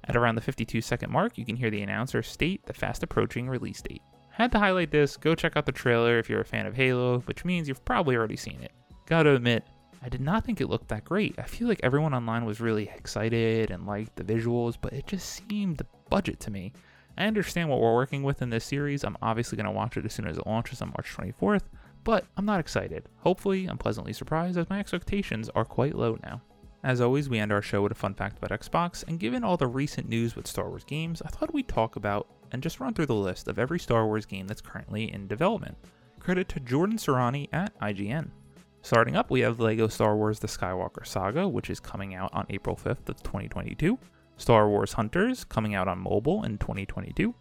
At 0.05 0.17
around 0.17 0.35
the 0.35 0.41
52 0.41 0.81
second 0.81 1.13
mark, 1.13 1.39
you 1.39 1.45
can 1.45 1.55
hear 1.55 1.71
the 1.71 1.83
announcer 1.83 2.21
state 2.23 2.67
the 2.67 2.73
fast 2.73 3.05
approaching 3.05 3.49
release 3.49 3.81
date. 3.81 4.03
Had 4.31 4.51
to 4.53 4.59
highlight 4.59 4.91
this, 4.91 5.17
go 5.17 5.37
check 5.37 5.57
out 5.57 5.67
the 5.67 5.73
trailer 5.73 6.19
if 6.19 6.29
you're 6.29 6.41
a 6.41 6.45
fan 6.45 6.67
of 6.67 6.75
Halo, 6.75 7.21
which 7.21 7.45
means 7.45 7.69
you've 7.69 7.85
probably 7.85 8.17
already 8.17 8.37
seen 8.37 8.61
it. 8.61 8.73
Gotta 9.07 9.35
admit, 9.35 9.65
I 10.03 10.09
did 10.09 10.21
not 10.21 10.45
think 10.45 10.61
it 10.61 10.69
looked 10.69 10.89
that 10.89 11.05
great. 11.05 11.35
I 11.39 11.43
feel 11.43 11.69
like 11.69 11.81
everyone 11.83 12.15
online 12.15 12.45
was 12.45 12.61
really 12.61 12.91
excited 12.97 13.71
and 13.71 13.87
liked 13.87 14.17
the 14.17 14.25
visuals, 14.25 14.77
but 14.81 14.93
it 14.93 15.07
just 15.07 15.43
seemed 15.49 15.83
budget 16.09 16.41
to 16.41 16.51
me. 16.51 16.73
I 17.19 17.27
understand 17.27 17.69
what 17.69 17.81
we're 17.81 17.95
working 17.95 18.23
with 18.23 18.43
in 18.43 18.51
this 18.51 18.65
series. 18.65 19.03
I'm 19.03 19.17
obviously 19.21 19.57
going 19.57 19.67
to 19.67 19.73
watch 19.73 19.97
it 19.97 20.05
as 20.05 20.13
soon 20.13 20.29
as 20.29 20.39
it 20.39 20.47
launches 20.47 20.81
on 20.81 20.91
March 20.91 21.13
24th, 21.17 21.65
but 22.05 22.25
I'm 22.37 22.45
not 22.45 22.61
excited. 22.61 23.09
Hopefully, 23.19 23.67
I'm 23.67 23.77
pleasantly 23.77 24.13
surprised 24.13 24.57
as 24.57 24.71
my 24.71 24.79
expectations 24.79 25.51
are 25.57 25.65
quite 25.65 25.97
low 25.97 26.17
now. 26.23 26.43
As 26.85 27.01
always, 27.01 27.29
we 27.29 27.41
end 27.41 27.51
our 27.51 27.61
show 27.61 27.83
with 27.83 27.91
a 27.91 27.97
fun 27.97 28.15
fact 28.15 28.39
about 28.39 28.59
Xbox, 28.61 29.03
and 29.09 29.19
given 29.19 29.43
all 29.43 29.57
the 29.57 29.67
recent 29.67 30.09
news 30.09 30.37
with 30.37 30.47
Star 30.47 30.69
Wars 30.69 30.85
games, 30.85 31.21
I 31.21 31.29
thought 31.29 31.53
we'd 31.53 31.67
talk 31.67 31.97
about 31.97 32.29
and 32.53 32.63
just 32.63 32.79
run 32.79 32.95
through 32.95 33.07
the 33.07 33.15
list 33.15 33.49
of 33.49 33.59
every 33.59 33.81
Star 33.81 34.07
Wars 34.07 34.25
game 34.25 34.47
that's 34.47 34.61
currently 34.61 35.13
in 35.13 35.27
development. 35.27 35.77
Credit 36.21 36.49
to 36.51 36.61
Jordan 36.61 36.99
Sirani 36.99 37.49
at 37.53 37.77
IGN. 37.81 38.31
Starting 38.83 39.17
up, 39.17 39.29
we 39.29 39.41
have 39.41 39.59
LEGO 39.59 39.89
Star 39.89 40.17
Wars 40.17 40.39
The 40.39 40.47
Skywalker 40.47 41.05
Saga, 41.05 41.49
which 41.49 41.69
is 41.69 41.81
coming 41.81 42.15
out 42.15 42.31
on 42.33 42.47
April 42.49 42.77
5th 42.77 43.09
of 43.09 43.21
2022. 43.25 43.99
Star 44.39 44.69
Wars 44.69 44.95
Hunters 44.95 45.45
coming 45.45 45.75
out 45.75 45.89
on 45.89 45.99
mobile 45.99 46.45
in 46.45 46.59
2022. 46.59 47.35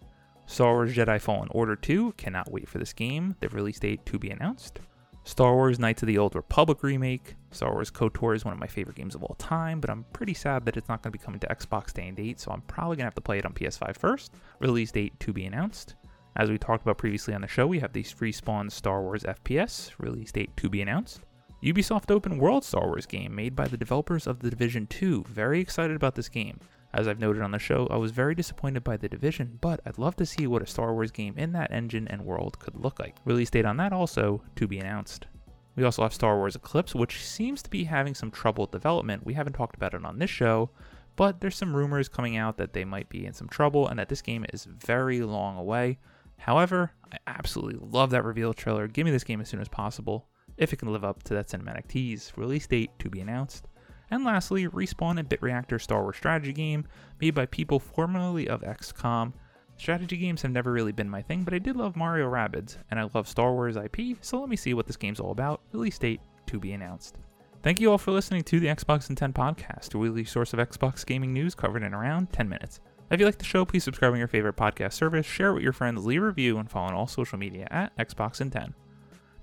Star 0.47 0.73
Wars 0.73 0.95
Jedi 0.95 1.21
Fallen 1.21 1.47
Order 1.51 1.75
2, 1.75 2.13
cannot 2.13 2.51
wait 2.51 2.67
for 2.67 2.79
this 2.79 2.93
game, 2.93 3.35
the 3.39 3.49
release 3.49 3.79
date 3.79 4.05
to 4.07 4.19
be 4.19 4.29
announced. 4.29 4.79
Star 5.23 5.55
Wars 5.55 5.77
Knights 5.77 6.03
of 6.03 6.07
the 6.07 6.17
Old 6.17 6.35
Republic 6.35 6.83
remake. 6.83 7.35
Star 7.51 7.73
Wars 7.73 7.91
KOTOR 7.91 8.33
is 8.33 8.45
one 8.45 8.53
of 8.53 8.59
my 8.59 8.65
favorite 8.65 8.95
games 8.95 9.13
of 9.13 9.23
all 9.23 9.35
time, 9.37 9.81
but 9.81 9.89
I'm 9.89 10.05
pretty 10.13 10.33
sad 10.33 10.65
that 10.65 10.77
it's 10.77 10.87
not 10.87 11.03
going 11.03 11.11
to 11.11 11.19
be 11.19 11.23
coming 11.23 11.39
to 11.41 11.47
Xbox 11.47 11.93
Day 11.93 12.07
and 12.07 12.15
date, 12.15 12.39
so 12.39 12.51
I'm 12.51 12.61
probably 12.61 12.95
going 12.95 13.03
to 13.03 13.07
have 13.07 13.15
to 13.15 13.21
play 13.21 13.37
it 13.37 13.45
on 13.45 13.53
PS5 13.53 13.97
first. 13.97 14.35
Release 14.59 14.91
date 14.91 15.19
to 15.19 15.33
be 15.33 15.45
announced. 15.45 15.95
As 16.37 16.49
we 16.49 16.57
talked 16.57 16.83
about 16.83 16.97
previously 16.97 17.33
on 17.33 17.41
the 17.41 17.47
show, 17.47 17.67
we 17.67 17.79
have 17.79 17.91
the 17.91 18.03
Respawn 18.03 18.71
Star 18.71 19.01
Wars 19.01 19.23
FPS, 19.23 19.91
release 19.99 20.31
date 20.31 20.55
to 20.55 20.69
be 20.69 20.81
announced. 20.81 21.21
Ubisoft 21.61 22.09
Open 22.09 22.37
World 22.37 22.63
Star 22.63 22.85
Wars 22.85 23.05
game 23.05 23.35
made 23.35 23.55
by 23.55 23.67
the 23.67 23.75
developers 23.75 24.27
of 24.27 24.39
The 24.39 24.49
Division 24.49 24.87
2. 24.87 25.25
Very 25.27 25.59
excited 25.59 25.95
about 25.95 26.15
this 26.15 26.29
game. 26.29 26.59
As 26.94 27.08
I've 27.08 27.20
noted 27.20 27.41
on 27.41 27.51
the 27.51 27.60
show, 27.60 27.88
I 27.91 27.98
was 27.98 28.12
very 28.12 28.34
disappointed 28.34 28.84
by 28.84 28.98
The 28.98 29.10
Division, 29.10 29.58
but 29.62 29.82
I'd 29.86 29.98
love 29.98 30.15
to 30.15 30.25
see 30.25 30.48
what 30.48 30.62
a 30.62 30.67
Star 30.67 30.94
Wars 30.94 31.12
game 31.12 31.36
in 31.38 31.51
that 31.51 31.72
engine 31.72 32.08
and 32.08 32.25
world 32.25 32.60
could 32.60 32.75
look 32.75 33.00
like. 33.00 33.17
Release 33.25 33.50
date 33.50 33.65
on 33.65 33.77
that 33.77 33.94
also 33.94 34.41
to 34.56 34.67
be 34.67 34.79
announced. 34.79 35.27
We 35.75 35.84
also 35.84 36.01
have 36.03 36.13
Star 36.13 36.38
Wars 36.38 36.56
Eclipse, 36.56 36.96
which 36.96 37.24
seems 37.24 37.62
to 37.62 37.70
be 37.70 37.84
having 37.84 38.15
some 38.15 38.32
trouble 38.32 38.63
with 38.63 38.72
development. 38.72 39.25
We 39.25 39.36
haven't 39.36 39.53
talked 39.53 39.75
about 39.75 39.94
it 39.94 40.03
on 40.03 40.17
this 40.17 40.29
show, 40.29 40.72
but 41.15 41.39
there's 41.39 41.56
some 41.56 41.75
rumors 41.75 42.10
coming 42.10 42.36
out 42.36 42.58
that 42.58 42.74
they 42.74 42.86
might 42.86 43.10
be 43.10 43.25
in 43.25 43.34
some 43.34 43.48
trouble 43.48 43.88
and 43.88 44.00
that 44.00 44.10
this 44.10 44.22
game 44.22 44.46
is 44.51 44.65
very 44.65 45.22
long 45.22 45.58
away. 45.58 46.00
However, 46.38 46.94
I 47.12 47.17
absolutely 47.27 47.79
love 47.79 48.12
that 48.12 48.24
reveal 48.24 48.53
trailer. 48.53 48.88
Give 48.88 49.06
me 49.06 49.12
this 49.12 49.24
game 49.24 49.41
as 49.41 49.50
soon 49.50 49.60
as 49.60 49.67
possible, 49.67 50.27
if 50.58 50.74
it 50.74 50.77
can 50.77 50.91
live 50.91 51.03
up 51.03 51.22
to 51.24 51.34
that 51.34 51.48
cinematic 51.48 51.88
tease. 51.88 52.32
Release 52.36 52.65
date 52.65 52.91
to 53.00 53.10
be 53.10 53.20
announced. 53.20 53.67
And 54.09 54.23
lastly, 54.23 54.67
Respawn 54.67 55.19
and 55.19 55.27
BitReactor 55.27 55.81
Star 55.81 56.01
Wars 56.01 56.17
strategy 56.17 56.53
game 56.53 56.85
made 57.19 57.35
by 57.35 57.45
people 57.45 57.79
formerly 57.79 58.47
of 58.47 58.61
XCOM. 58.61 59.33
Strategy 59.77 60.17
games 60.17 60.41
have 60.41 60.51
never 60.51 60.71
really 60.71 60.91
been 60.91 61.09
my 61.09 61.21
thing, 61.21 61.43
but 61.43 61.53
I 61.53 61.59
did 61.59 61.75
love 61.75 61.95
Mario 61.95 62.29
Rabbids, 62.29 62.77
and 62.89 62.99
I 62.99 63.09
love 63.13 63.27
Star 63.27 63.53
Wars 63.53 63.75
IP, 63.75 64.17
so 64.21 64.39
let 64.39 64.49
me 64.49 64.55
see 64.55 64.73
what 64.73 64.87
this 64.87 64.97
game's 64.97 65.19
all 65.19 65.31
about. 65.31 65.61
Release 65.71 65.99
date 65.99 66.21
to 66.47 66.59
be 66.59 66.71
announced. 66.71 67.17
Thank 67.61 67.79
you 67.79 67.91
all 67.91 67.97
for 67.97 68.11
listening 68.11 68.43
to 68.45 68.59
the 68.59 68.67
Xbox 68.67 69.09
in 69.09 69.15
10 69.15 69.33
podcast, 69.33 69.93
a 69.93 69.97
weekly 69.97 70.25
source 70.25 70.53
of 70.53 70.59
Xbox 70.59 71.05
gaming 71.05 71.33
news 71.33 71.53
covered 71.53 71.83
in 71.83 71.93
around 71.93 72.31
10 72.31 72.47
minutes. 72.47 72.79
If 73.11 73.19
you 73.19 73.25
like 73.25 73.37
the 73.37 73.45
show, 73.45 73.65
please 73.65 73.83
subscribe 73.83 74.13
on 74.13 74.19
your 74.19 74.27
favorite 74.27 74.55
podcast 74.55 74.93
service, 74.93 75.25
share 75.25 75.49
it 75.49 75.53
with 75.55 75.63
your 75.63 75.73
friends, 75.73 76.05
leave 76.05 76.23
a 76.23 76.25
review, 76.25 76.57
and 76.57 76.69
follow 76.69 76.87
on 76.87 76.93
all 76.93 77.07
social 77.07 77.37
media 77.37 77.67
at 77.69 77.95
Xbox 77.97 78.41
in 78.41 78.49
10. 78.49 78.73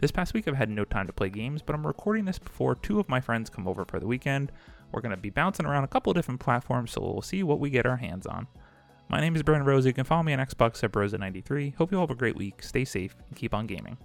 This 0.05 0.13
past 0.13 0.35
week 0.35 0.47
I've 0.47 0.55
had 0.55 0.69
no 0.69 0.85
time 0.85 1.07
to 1.07 1.15
play 1.15 1.31
games, 1.31 1.63
but 1.63 1.75
I'm 1.75 1.87
recording 1.87 2.27
this 2.27 2.39
before 2.39 2.75
two 2.75 3.01
of 3.01 3.09
my 3.09 3.23
friends 3.23 3.49
come 3.49 3.67
over 3.67 3.87
for 3.87 3.99
the 3.99 4.07
weekend. 4.07 4.53
We're 4.93 5.01
going 5.01 5.15
to 5.15 5.17
be 5.17 5.31
bouncing 5.31 5.65
around 5.65 5.85
a 5.85 5.89
couple 5.89 6.13
different 6.13 6.41
platforms, 6.41 6.93
so 6.93 7.01
we'll 7.01 7.23
see 7.23 7.43
what 7.43 7.59
we 7.59 7.71
get 7.71 7.87
our 7.87 7.97
hands 7.97 8.27
on. 8.27 8.47
My 9.09 9.19
name 9.19 9.35
is 9.35 9.43
Brendan 9.43 9.67
Rosa. 9.67 9.89
You 9.89 9.95
can 9.95 10.05
follow 10.05 10.23
me 10.23 10.35
on 10.35 10.41
Xbox 10.41 10.85
at 10.85 10.93
Brosa93. 10.93 11.77
Hope 11.77 11.91
you 11.91 11.97
all 11.97 12.07
have 12.07 12.15
a 12.15 12.19
great 12.19 12.37
week, 12.37 12.63
stay 12.63 12.85
safe, 12.85 13.17
and 13.29 13.35
keep 13.35 13.55
on 13.55 13.67
gaming. 13.67 13.97